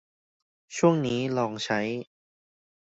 [0.77, 1.79] ช่วงนี้ลองใช้